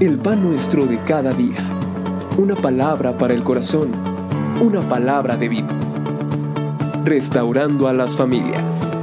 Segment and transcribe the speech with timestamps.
[0.00, 1.64] el pan nuestro de cada día.
[2.36, 3.92] Una palabra para el corazón,
[4.60, 5.68] una palabra de vida.
[7.04, 8.94] Restaurando a las familias.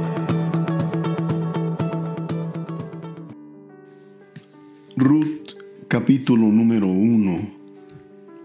[4.96, 5.56] Ruth
[5.88, 7.50] capítulo número 1,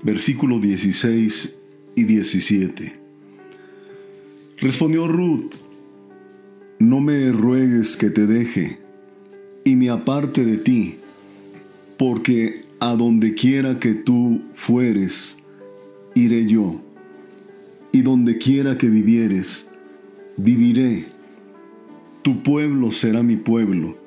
[0.01, 1.55] versículo 16
[1.95, 2.93] y 17.
[4.57, 5.53] Respondió Ruth,
[6.79, 8.79] no me ruegues que te deje
[9.63, 10.97] y me aparte de ti,
[11.99, 15.37] porque a donde quiera que tú fueres,
[16.15, 16.79] iré yo,
[17.91, 19.67] y donde quiera que vivieres,
[20.37, 21.07] viviré.
[22.21, 23.97] Tu pueblo será mi pueblo,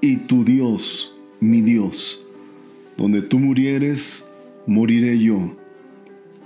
[0.00, 2.22] y tu Dios mi Dios.
[2.96, 4.24] Donde tú murieres,
[4.68, 5.56] moriré yo,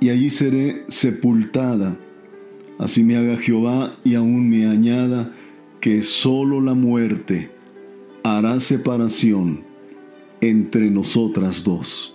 [0.00, 1.98] y allí seré sepultada.
[2.78, 5.34] Así me haga Jehová y aún me añada
[5.82, 7.50] que solo la muerte
[8.22, 9.65] hará separación
[10.40, 12.14] entre nosotras dos.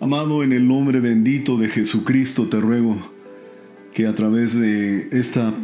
[0.00, 2.96] Amado, en el nombre bendito de Jesucristo te ruego
[3.94, 5.54] que a través de esta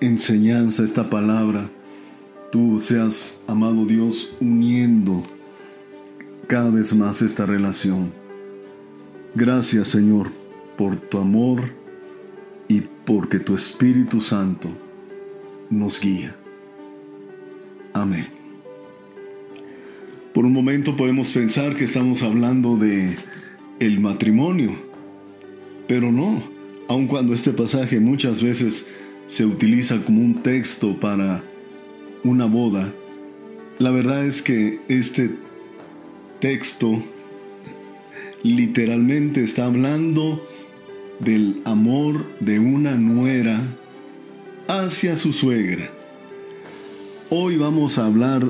[0.00, 1.70] enseñanza, esta palabra,
[2.52, 5.24] tú seas, amado Dios, uniendo
[6.46, 8.12] cada vez más esta relación.
[9.34, 10.30] Gracias, Señor,
[10.76, 11.70] por tu amor
[12.68, 14.68] y porque tu Espíritu Santo
[15.70, 16.36] nos guía.
[17.92, 18.43] Amén.
[20.34, 23.16] Por un momento podemos pensar que estamos hablando de
[23.78, 24.72] el matrimonio,
[25.86, 26.42] pero no,
[26.88, 28.88] aun cuando este pasaje muchas veces
[29.28, 31.40] se utiliza como un texto para
[32.24, 32.92] una boda,
[33.78, 35.30] la verdad es que este
[36.40, 37.00] texto
[38.42, 40.44] literalmente está hablando
[41.20, 43.62] del amor de una nuera
[44.66, 45.88] hacia su suegra.
[47.30, 48.42] Hoy vamos a hablar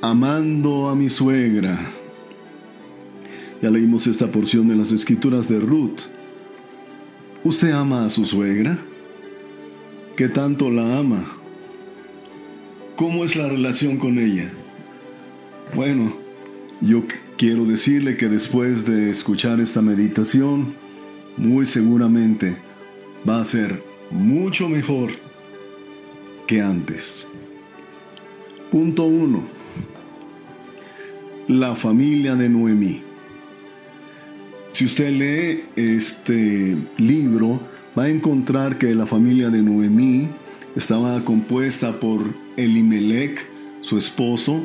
[0.00, 1.78] amando a mi suegra.
[3.62, 6.00] Ya leímos esta porción de las escrituras de Ruth.
[7.44, 8.78] ¿Usted ama a su suegra?
[10.16, 11.24] ¿Qué tanto la ama?
[12.96, 14.50] ¿Cómo es la relación con ella?
[15.74, 16.16] Bueno,
[16.80, 17.02] yo
[17.36, 20.74] quiero decirle que después de escuchar esta meditación,
[21.36, 22.56] muy seguramente
[23.28, 25.10] va a ser mucho mejor
[26.46, 27.26] que antes.
[28.70, 29.55] Punto 1.
[31.48, 33.02] La familia de Noemí.
[34.72, 37.60] Si usted lee este libro,
[37.96, 40.26] va a encontrar que la familia de Noemí
[40.74, 42.20] estaba compuesta por
[42.56, 43.38] Elimelech,
[43.80, 44.60] su esposo,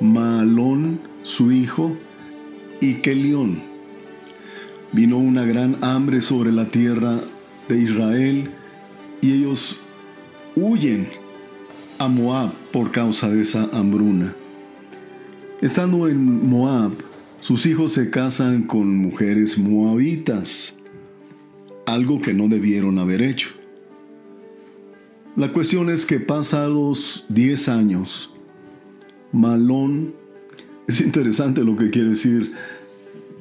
[0.00, 1.96] Maalón, su hijo,
[2.80, 3.58] y Kelión.
[4.92, 7.20] Vino una gran hambre sobre la tierra
[7.68, 8.48] de Israel
[9.20, 9.76] y ellos
[10.54, 11.08] huyen
[11.98, 14.34] a Moab por causa de esa hambruna.
[15.62, 16.92] Estando en Moab,
[17.40, 20.74] sus hijos se casan con mujeres moabitas,
[21.86, 23.48] algo que no debieron haber hecho.
[25.34, 28.34] La cuestión es que pasados 10 años,
[29.32, 30.12] Malón,
[30.88, 32.52] es interesante lo que quiere decir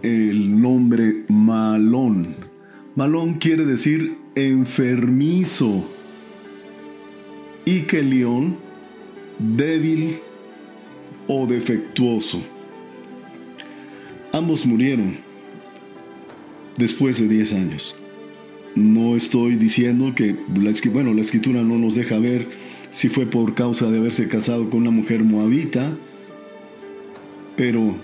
[0.01, 2.33] el nombre Malón.
[2.95, 5.85] Malón quiere decir enfermizo
[7.65, 8.55] y que león
[9.37, 10.19] débil
[11.27, 12.41] o defectuoso.
[14.31, 15.17] Ambos murieron
[16.77, 17.95] después de 10 años.
[18.75, 22.45] No estoy diciendo que, la, bueno, la escritura no nos deja ver
[22.91, 25.91] si fue por causa de haberse casado con una mujer moabita,
[27.55, 27.95] pero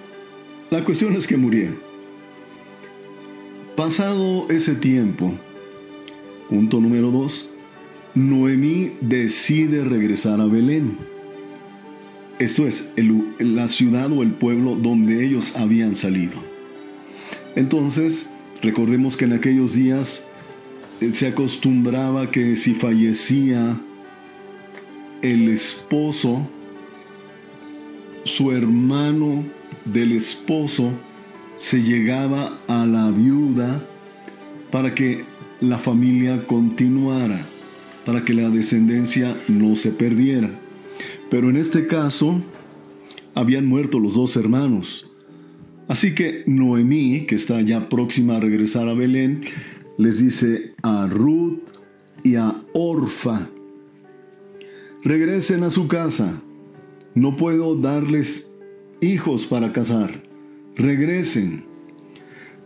[0.70, 1.78] la cuestión es que murieron.
[3.76, 5.34] Pasado ese tiempo,
[6.50, 7.50] punto número 2,
[8.16, 11.11] Noemí decide regresar a Belén.
[12.42, 12.90] Esto es,
[13.38, 16.34] la ciudad o el pueblo donde ellos habían salido.
[17.56, 18.26] Entonces,
[18.64, 20.24] recordemos que en aquellos días
[21.02, 23.78] eh, se acostumbraba que si fallecía
[25.22, 26.48] el esposo,
[28.26, 29.44] su hermano
[29.86, 30.94] del esposo
[31.60, 33.86] se llegaba a la viuda
[34.72, 35.26] para que
[35.60, 37.46] la familia continuara,
[38.04, 40.50] para que la descendencia no se perdiera.
[41.32, 42.42] Pero en este caso,
[43.34, 45.10] habían muerto los dos hermanos.
[45.88, 49.42] Así que Noemí, que está ya próxima a regresar a Belén,
[49.98, 51.62] les dice a Ruth
[52.24, 53.48] y a Orfa,
[55.04, 56.42] regresen a su casa,
[57.16, 58.52] no puedo darles
[59.00, 60.24] hijos para casar,
[60.76, 61.64] regresen.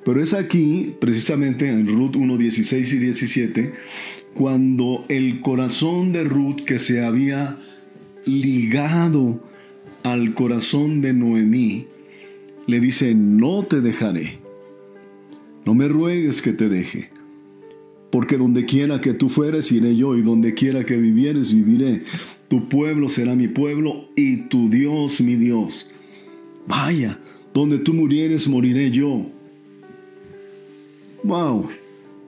[0.03, 3.73] Pero es aquí, precisamente en Ruth 1, 16 y 17,
[4.33, 7.59] cuando el corazón de Ruth que se había
[8.25, 9.39] ligado
[10.03, 11.87] al corazón de Noemí,
[12.67, 14.39] le dice, no te dejaré.
[15.65, 17.09] No me ruegues que te deje.
[18.11, 22.03] Porque donde quiera que tú fueres, iré yo, y donde quiera que vivieres, viviré.
[22.47, 25.89] Tu pueblo será mi pueblo, y tu Dios mi Dios.
[26.67, 27.19] Vaya,
[27.53, 29.25] donde tú murieres, moriré yo.
[31.23, 31.69] Wow.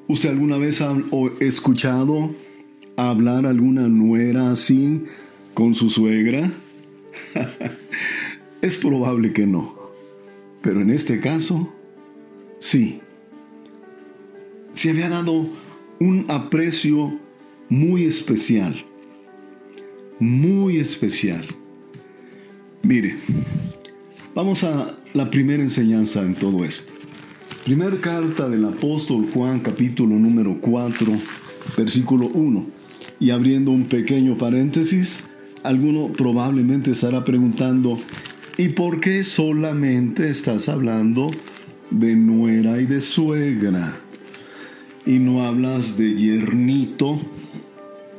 [0.08, 0.96] ¿Usted alguna vez ha
[1.40, 2.34] escuchado
[2.96, 5.04] hablar alguna nuera así
[5.58, 6.52] con su suegra?
[8.62, 9.76] es probable que no.
[10.62, 11.74] Pero en este caso,
[12.60, 13.00] sí.
[14.76, 15.50] Se había dado
[16.00, 17.18] un aprecio
[17.70, 18.86] muy especial.
[20.20, 21.48] Muy especial.
[22.84, 23.16] Mire,
[24.36, 26.94] vamos a la primera enseñanza en todo esto.
[27.66, 31.14] Primera carta del apóstol Juan capítulo número 4,
[31.76, 32.64] versículo 1.
[33.20, 35.24] Y abriendo un pequeño paréntesis,
[35.64, 38.00] alguno probablemente estará preguntando,
[38.58, 41.28] ¿y por qué solamente estás hablando
[41.92, 44.00] de nuera y de suegra?
[45.06, 47.20] Y no hablas de yernito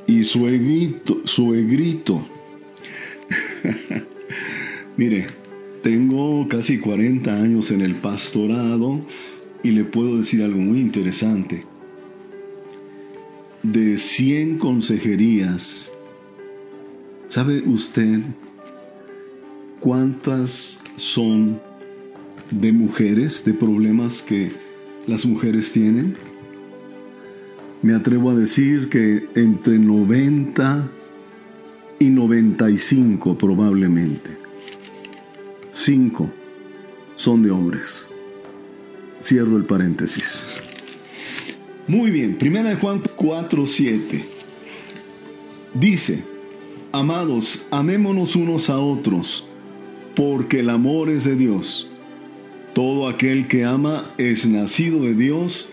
[0.06, 1.20] y suegrito.
[1.24, 2.26] suegrito.
[4.96, 5.26] Mire,
[5.82, 9.00] tengo casi 40 años en el pastorado
[9.62, 11.64] y le puedo decir algo muy interesante.
[13.62, 15.90] De 100 consejerías,
[17.28, 18.20] ¿sabe usted
[19.80, 21.60] cuántas son
[22.50, 24.52] de mujeres, de problemas que
[25.06, 26.16] las mujeres tienen?
[27.82, 30.90] Me atrevo a decir que entre 90
[32.00, 34.30] y 95 probablemente.
[35.72, 36.28] 5
[37.16, 38.06] son de hombres.
[39.22, 40.42] Cierro el paréntesis.
[41.86, 44.24] Muy bien, primera de Juan 4, 7.
[45.74, 46.22] Dice,
[46.92, 49.46] amados, amémonos unos a otros,
[50.14, 51.88] porque el amor es de Dios.
[52.74, 55.68] Todo aquel que ama es nacido de Dios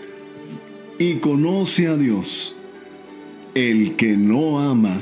[0.97, 2.55] y conoce a Dios.
[3.53, 5.01] El que no ama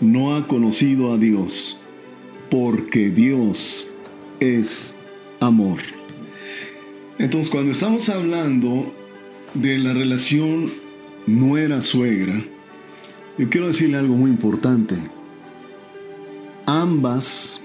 [0.00, 1.78] no ha conocido a Dios,
[2.50, 3.88] porque Dios
[4.40, 4.94] es
[5.40, 5.78] amor.
[7.18, 8.92] Entonces, cuando estamos hablando
[9.54, 10.72] de la relación
[11.26, 12.42] nuera-suegra,
[13.38, 14.96] yo quiero decirle algo muy importante.
[16.66, 17.60] Ambas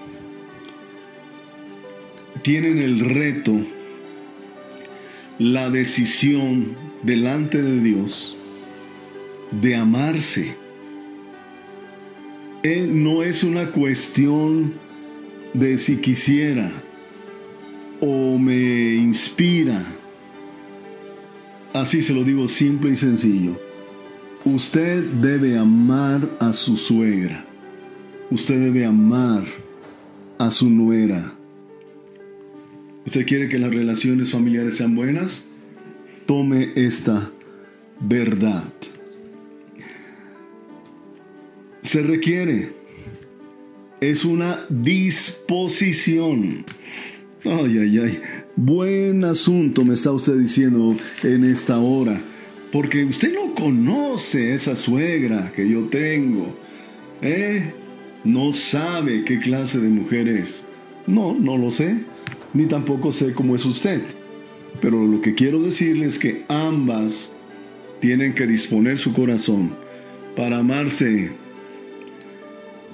[2.42, 3.56] tienen el reto,
[5.38, 8.36] la decisión delante de Dios
[9.51, 10.54] de amarse.
[12.63, 14.74] No es una cuestión
[15.54, 16.69] de si quisiera,
[18.02, 19.81] o me inspira.
[21.74, 23.60] Así se lo digo simple y sencillo.
[24.44, 27.45] Usted debe amar a su suegra.
[28.31, 29.44] Usted debe amar
[30.38, 31.34] a su nuera.
[33.06, 35.44] ¿Usted quiere que las relaciones familiares sean buenas?
[36.28, 37.31] Tome esta
[38.00, 38.72] verdad.
[41.81, 42.74] Se requiere.
[44.00, 46.66] Es una disposición.
[47.44, 48.22] Ay, ay, ay.
[48.56, 52.22] Buen asunto me está usted diciendo en esta hora.
[52.72, 56.56] Porque usted no conoce esa suegra que yo tengo.
[57.24, 57.74] ¿Eh?
[58.24, 60.64] No sabe qué clase de mujer es.
[61.07, 61.95] No, no lo sé.
[62.54, 64.02] Ni tampoco sé cómo es usted.
[64.81, 67.31] Pero lo que quiero decirle es que ambas
[68.02, 69.71] tienen que disponer su corazón
[70.35, 71.31] para amarse.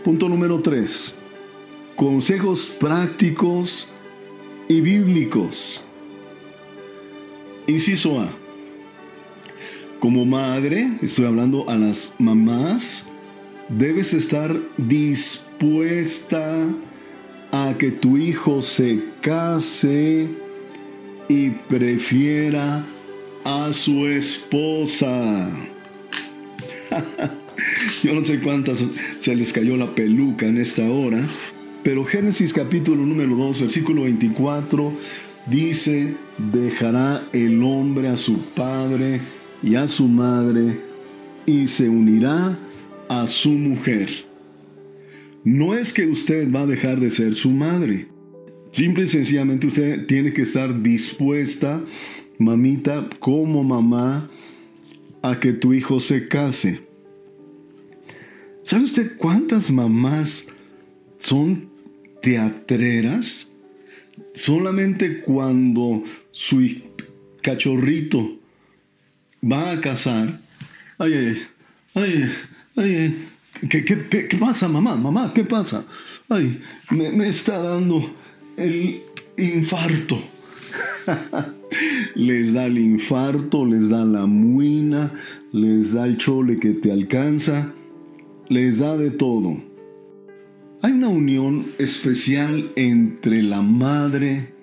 [0.04, 1.16] Punto número 3.
[1.96, 3.88] Consejos prácticos
[4.68, 5.82] y bíblicos.
[7.68, 8.30] Inciso A.
[10.00, 13.08] Como madre, estoy hablando a las mamás,
[13.70, 16.56] debes estar dispuesta
[17.52, 20.28] a que tu hijo se case
[21.28, 22.84] y prefiera
[23.44, 25.50] a su esposa.
[28.04, 28.84] Yo no sé cuántas
[29.22, 31.28] se les cayó la peluca en esta hora,
[31.84, 34.94] pero Génesis capítulo número 2, versículo 24,
[35.48, 39.22] dice, dejará el hombre a su padre
[39.64, 40.80] y a su madre
[41.46, 42.58] y se unirá
[43.10, 44.10] a su mujer.
[45.44, 48.08] No es que usted va a dejar de ser su madre.
[48.72, 51.82] Simple y sencillamente usted tiene que estar dispuesta,
[52.40, 54.30] mamita, como mamá,
[55.22, 56.82] a que tu hijo se case.
[58.64, 60.48] ¿Sabe usted cuántas mamás
[61.20, 61.70] son
[62.22, 63.52] teatreras
[64.34, 66.68] solamente cuando su
[67.42, 68.40] cachorrito
[69.44, 70.40] va a casar.
[70.98, 71.42] Ay, ay,
[71.94, 72.32] ay,
[72.76, 73.28] ay,
[73.70, 74.96] ¿qué, qué, qué, pasa, mamá?
[74.96, 75.86] Mamá, ¿qué pasa?
[76.30, 76.60] Ay,
[76.92, 78.10] me, me está dando
[78.58, 79.02] el
[79.38, 80.20] infarto.
[82.16, 85.12] les da el infarto, les da la muina,
[85.52, 87.74] les da el chole que te alcanza,
[88.50, 89.58] les da de todo.
[90.82, 94.54] Hay una unión especial entre la madre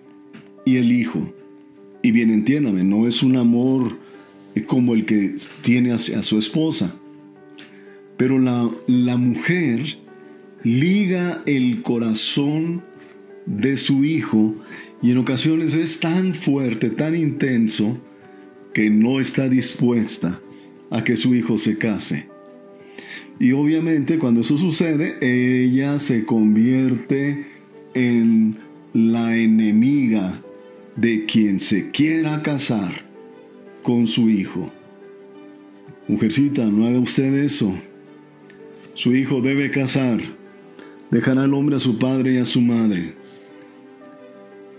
[0.65, 1.33] y el hijo.
[2.03, 3.97] Y bien entiéndame, no es un amor
[4.67, 6.97] como el que tiene hacia su esposa.
[8.23, 9.99] Pero la, la mujer
[10.63, 12.85] liga el corazón
[13.47, 14.55] de su hijo
[15.03, 17.99] y en ocasiones es tan fuerte, tan intenso,
[18.73, 20.41] que no está dispuesta
[20.89, 22.29] a que su hijo se case.
[23.41, 27.47] Y obviamente cuando eso sucede, ella se convierte
[27.93, 28.55] en
[28.95, 30.41] la enemiga
[30.95, 33.03] de quien se quiera casar
[33.83, 34.71] con su hijo.
[36.07, 37.75] Mujercita, no haga usted eso.
[38.95, 40.21] Su hijo debe casar.
[41.11, 43.15] Dejará al hombre a su padre y a su madre.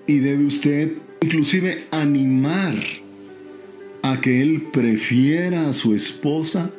[0.07, 2.75] Y debe usted inclusive animar
[4.01, 6.69] a que él prefiera a su esposa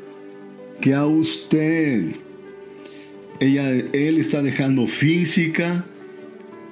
[0.80, 2.16] que a usted.
[3.40, 5.86] Ella, él está dejando física,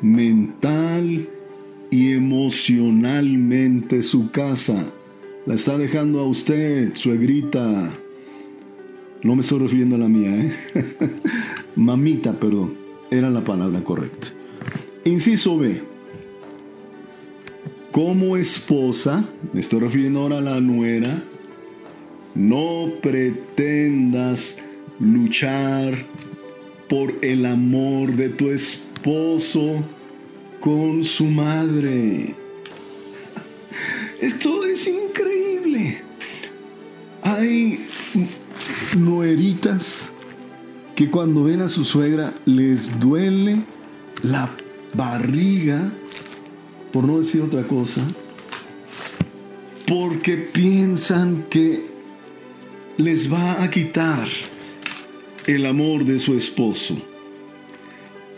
[0.00, 1.28] mental
[1.90, 4.84] y emocionalmente su casa.
[5.46, 7.90] La está dejando a usted, suegrita.
[9.22, 10.52] No me estoy refiriendo a la mía, ¿eh?
[11.76, 12.74] Mamita, perdón.
[13.08, 14.28] Era la palabra correcta.
[15.04, 15.80] Inciso B.
[17.92, 21.22] Como esposa, me estoy refiriendo ahora a la nuera,
[22.34, 24.58] no pretendas
[24.98, 26.04] luchar
[26.88, 29.84] por el amor de tu esposo
[30.58, 32.34] con su madre.
[34.20, 36.00] Esto es increíble.
[37.22, 37.86] Hay
[38.96, 40.12] nueritas
[40.94, 43.60] que cuando ven a su suegra les duele
[44.22, 44.50] la
[44.94, 45.90] barriga
[46.92, 48.02] por no decir otra cosa,
[49.86, 51.86] porque piensan que
[52.98, 54.28] les va a quitar
[55.46, 56.96] el amor de su esposo.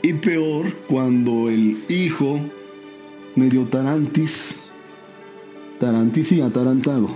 [0.02, 2.38] Y peor cuando el hijo,
[3.34, 4.54] medio tarantis,
[5.80, 7.10] tarantis y atarantado,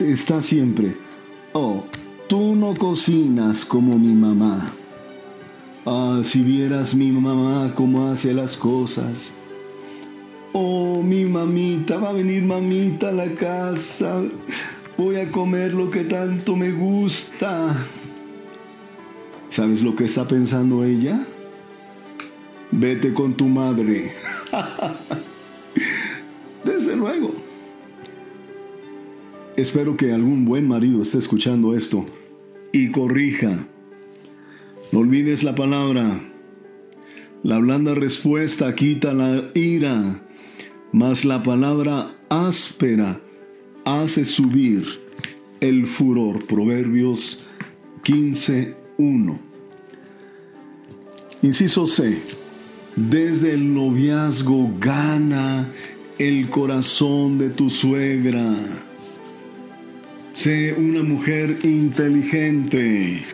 [0.00, 0.94] está siempre,
[1.54, 1.84] oh,
[2.28, 4.74] tú no cocinas como mi mamá
[5.86, 9.32] Ah, si vieras mi mamá cómo hace las cosas.
[10.54, 14.22] Oh, mi mamita, va a venir mamita a la casa.
[14.96, 17.86] Voy a comer lo que tanto me gusta.
[19.50, 21.26] ¿Sabes lo que está pensando ella?
[22.70, 24.10] Vete con tu madre.
[29.56, 32.04] Espero que algún buen marido esté escuchando esto
[32.72, 33.66] y corrija
[34.94, 36.20] no olvides la palabra.
[37.42, 40.22] La blanda respuesta quita la ira,
[40.92, 43.20] mas la palabra áspera
[43.84, 44.86] hace subir
[45.60, 46.46] el furor.
[46.46, 47.42] Proverbios
[48.04, 49.38] 15.1.
[51.42, 52.22] Inciso C.
[52.94, 55.66] Desde el noviazgo gana
[56.20, 58.54] el corazón de tu suegra.
[60.34, 63.24] Sé una mujer inteligente.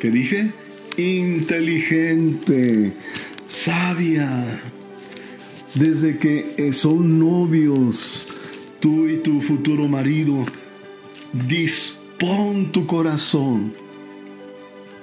[0.00, 0.50] ¿Qué dije?
[0.96, 2.92] inteligente,
[3.46, 4.60] sabia.
[5.74, 8.28] Desde que son novios,
[8.80, 10.46] tú y tu futuro marido,
[11.48, 13.72] dispón tu corazón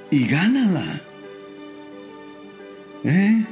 [0.10, 1.01] y gánala.
[3.03, 3.43] ¿Eh?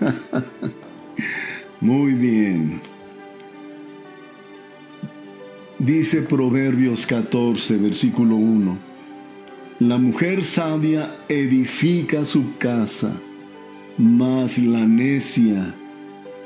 [1.80, 2.87] Muy bien.
[5.88, 8.76] Dice Proverbios 14, versículo 1.
[9.78, 13.10] La mujer sabia edifica su casa,
[13.96, 15.72] mas la necia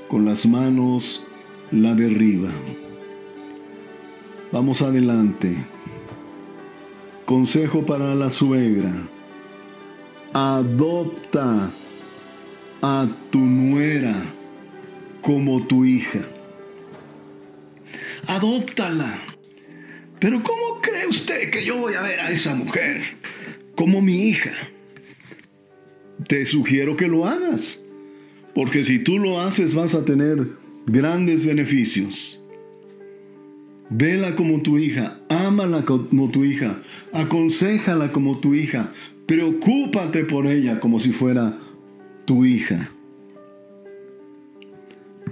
[0.07, 1.25] con las manos
[1.73, 2.51] la derriba.
[4.53, 5.57] Vamos adelante.
[7.25, 8.93] Consejo para la suegra.
[10.33, 11.69] Adopta
[12.81, 14.23] a tu nuera
[15.21, 16.21] como tu hija.
[18.29, 19.32] Adóptala.
[20.23, 23.03] Pero ¿cómo cree usted que yo voy a ver a esa mujer
[23.75, 24.53] como mi hija?
[26.29, 27.83] Te sugiero que lo hagas,
[28.55, 30.47] porque si tú lo haces vas a tener
[30.87, 32.41] grandes beneficios.
[33.91, 36.81] Vela como tu hija, ámala como tu hija,
[37.13, 38.93] aconsejala como tu hija,
[39.27, 41.59] preocúpate por ella como si fuera
[42.27, 42.93] tu hija.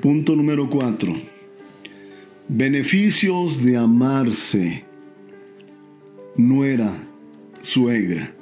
[0.02, 1.29] Punto número cuatro
[2.52, 4.83] Beneficios de amarse.
[6.37, 6.92] Nuera,
[7.61, 8.35] suegra.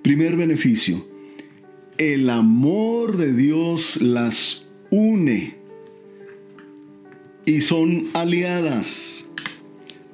[0.00, 1.04] Primer beneficio.
[1.98, 5.54] el amor de Dios las une
[7.44, 9.26] y son aliadas.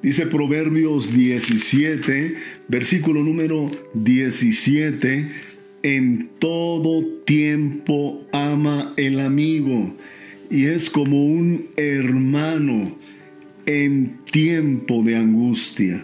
[0.01, 2.35] Dice Proverbios 17,
[2.67, 5.27] versículo número 17,
[5.83, 9.95] en todo tiempo ama el amigo
[10.49, 12.98] y es como un hermano
[13.69, 16.03] en tiempo de angustia.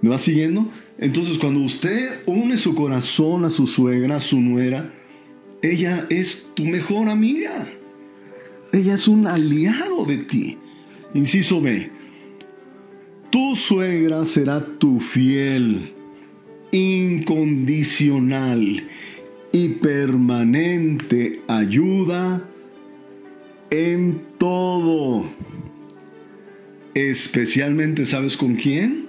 [0.00, 0.68] ¿Me va siguiendo?
[0.98, 4.90] Entonces cuando usted une su corazón a su suegra, a su nuera,
[5.62, 7.64] ella es tu mejor amiga.
[8.72, 10.58] Ella es un aliado de ti.
[11.14, 11.90] Inciso B.
[13.30, 15.92] Tu suegra será tu fiel,
[16.72, 18.82] incondicional
[19.52, 22.42] y permanente ayuda
[23.70, 25.24] en todo.
[26.98, 29.06] Especialmente, ¿sabes con quién?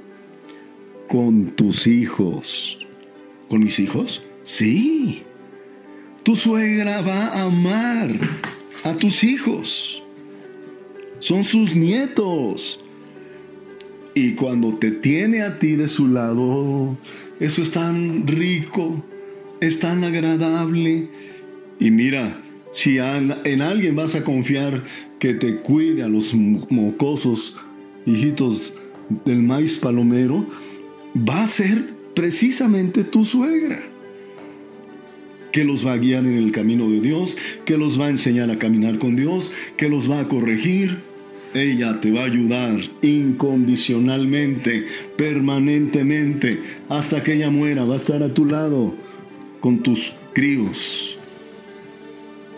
[1.07, 2.77] Con tus hijos.
[3.47, 4.21] ¿Con mis hijos?
[4.43, 5.23] Sí.
[6.21, 8.11] Tu suegra va a amar
[8.83, 10.03] a tus hijos.
[11.17, 12.79] Son sus nietos.
[14.13, 16.95] Y cuando te tiene a ti de su lado,
[17.39, 19.03] eso es tan rico,
[19.61, 21.07] es tan agradable.
[21.79, 22.39] Y mira,
[22.71, 24.83] si en alguien vas a confiar
[25.17, 27.57] que te cuide a los mocosos
[28.05, 28.73] hijitos
[29.25, 30.45] del maíz palomero,
[31.15, 33.81] va a ser precisamente tu suegra,
[35.51, 38.51] que los va a guiar en el camino de Dios, que los va a enseñar
[38.51, 40.97] a caminar con Dios, que los va a corregir.
[41.51, 44.85] Ella te va a ayudar incondicionalmente,
[45.17, 48.93] permanentemente, hasta que ella muera, va a estar a tu lado
[49.59, 51.17] con tus críos.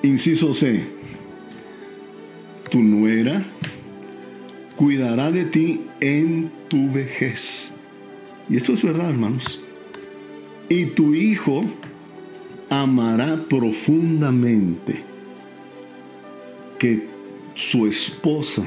[0.04, 0.82] Inciso C.
[2.70, 3.46] Tu nuera
[4.82, 7.70] cuidará de ti en tu vejez.
[8.50, 9.62] Y esto es verdad, hermanos.
[10.70, 11.62] Y tu hijo
[12.68, 15.04] amará profundamente
[16.80, 17.06] que
[17.54, 18.64] su esposa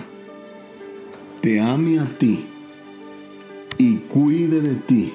[1.42, 2.44] te ame a ti
[3.76, 5.12] y cuide de ti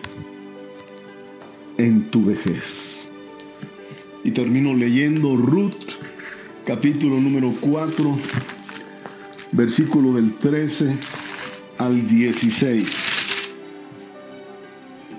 [1.78, 3.08] en tu vejez.
[4.26, 5.94] Y termino leyendo Ruth
[6.66, 8.20] capítulo número 4,
[9.52, 10.96] versículo del 13
[11.78, 12.88] al 16.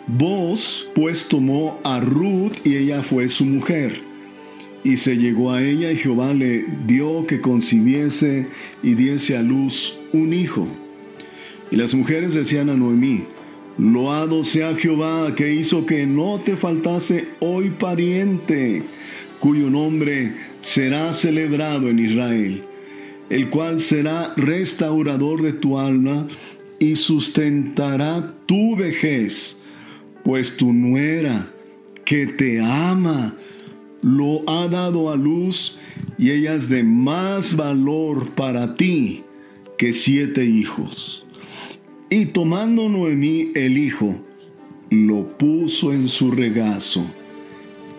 [0.06, 4.00] Vos pues tomó a Ruth y ella fue su mujer.
[4.82, 8.46] Y se llegó a ella y Jehová le dio que concibiese
[8.82, 10.66] y diese a luz un hijo.
[11.70, 13.24] Y las mujeres decían a Noemí,
[13.78, 18.82] Loado sea Jehová que hizo que no te faltase hoy pariente,
[19.38, 22.62] cuyo nombre será celebrado en Israel,
[23.30, 26.28] el cual será restaurador de tu alma
[26.78, 29.58] y sustentará tu vejez,
[30.24, 31.48] pues tu nuera
[32.04, 33.36] que te ama
[34.02, 35.78] lo ha dado a luz
[36.18, 39.22] y ella es de más valor para ti
[39.78, 41.24] que siete hijos.
[42.08, 44.16] Y tomando Noemí el hijo,
[44.90, 47.04] lo puso en su regazo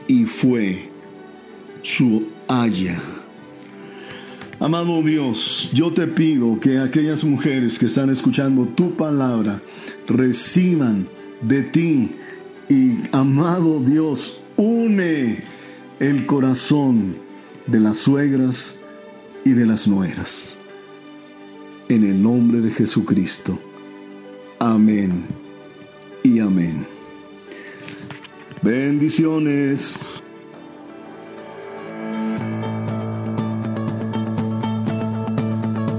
[0.08, 0.89] y fue
[1.82, 3.02] su haya.
[4.62, 9.60] Amado Dios, yo te pido que aquellas mujeres que están escuchando tu palabra
[10.08, 11.08] reciban
[11.41, 12.12] de ti
[12.69, 15.43] y amado Dios, une
[16.00, 17.15] el corazón
[17.65, 18.76] de las suegras
[19.43, 20.56] y de las nueras.
[21.89, 23.58] En el nombre de Jesucristo.
[24.60, 25.24] Amén
[26.21, 26.86] y amén.
[28.62, 29.97] Bendiciones.